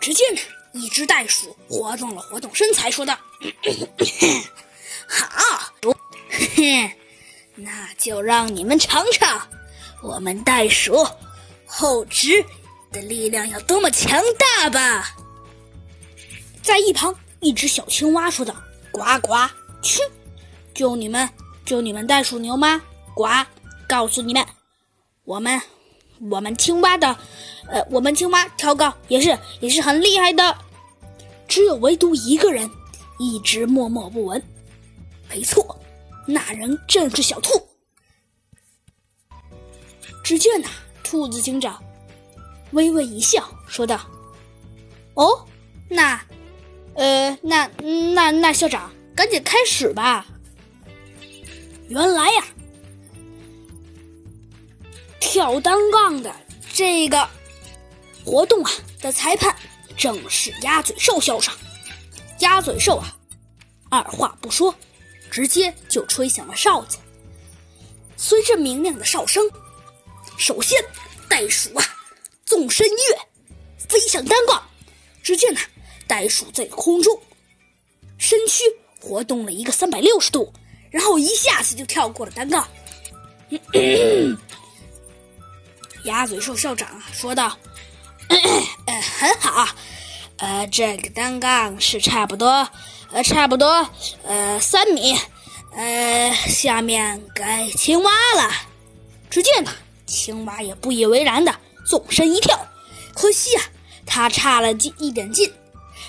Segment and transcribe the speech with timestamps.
[0.00, 0.40] 只见呢，
[0.72, 3.18] 一只袋鼠活动了活动身材，说道
[5.06, 5.72] ：“好，
[6.54, 6.90] 嘿，
[7.56, 9.48] 那就让你们尝尝
[10.02, 11.06] 我们袋鼠
[11.66, 12.44] 后肢
[12.92, 15.14] 的力量有多么强大吧。”
[16.62, 18.54] 在一旁，一只小青蛙说道
[18.92, 19.34] ：“呱呱，
[19.82, 20.00] 去，
[20.74, 21.28] 就你们，
[21.64, 22.82] 就你们袋鼠牛吗？
[23.14, 23.26] 呱，
[23.88, 24.46] 告诉你们，
[25.24, 25.60] 我们，
[26.30, 27.16] 我们青蛙的，
[27.68, 30.56] 呃，我们青蛙跳高也是也是很厉害的。
[31.46, 32.70] 只有唯独一个人
[33.18, 34.42] 一直默默不闻。
[35.30, 35.78] 没错，
[36.26, 37.50] 那人正是小兔。
[40.22, 40.68] 只见呐，
[41.02, 41.82] 兔子警长
[42.72, 44.00] 微微一笑，说道
[45.14, 45.46] ：‘哦，
[45.88, 46.20] 那……’”
[46.94, 47.70] 呃，那
[48.14, 50.26] 那那校长，赶紧开始吧。
[51.88, 52.44] 原来呀，
[55.20, 56.34] 跳单杠的
[56.72, 57.28] 这个
[58.24, 59.54] 活动啊的裁判
[59.96, 61.54] 正是鸭嘴兽校长。
[62.40, 63.16] 鸭嘴兽啊，
[63.90, 64.74] 二话不说，
[65.30, 66.98] 直接就吹响了哨子。
[68.16, 69.48] 随着明亮的哨声，
[70.36, 70.78] 首先
[71.28, 71.84] 袋鼠啊
[72.44, 73.18] 纵身一跃，
[73.88, 74.62] 飞向单杠。
[75.22, 75.60] 只见呢。
[76.06, 77.20] 袋鼠在空中，
[78.16, 78.64] 身躯
[78.98, 80.50] 活动了一个三百六十度，
[80.90, 82.66] 然后一下子就跳过了单杠。
[86.08, 87.54] 鸭嘴兽校长说道
[88.86, 89.68] ：“呃，很好，
[90.38, 92.66] 呃，这个单杠是差不多，
[93.12, 93.86] 呃，差不多，
[94.24, 95.14] 呃，三米，
[95.76, 98.50] 呃，下面该青蛙了。”
[99.28, 99.70] 只见呢，
[100.06, 101.54] 青蛙也不以为然的
[101.86, 102.58] 纵身一跳，
[103.14, 103.62] 可惜啊，
[104.06, 105.52] 他差了近一点劲。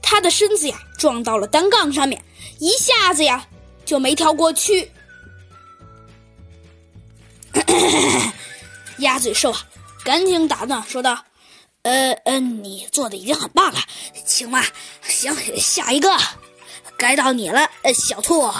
[0.00, 2.24] 他的身子呀撞到了单杠上面，
[2.58, 3.46] 一下子呀
[3.84, 4.90] 就没跳过去。
[8.98, 9.58] 鸭嘴兽啊，
[10.04, 11.24] 赶紧打断说道
[11.82, 13.78] ：“呃呃，你做的已经很棒了，
[14.24, 14.64] 青蛙。
[15.02, 16.16] 行，下一个
[16.96, 18.50] 该到你了，呃，小兔。”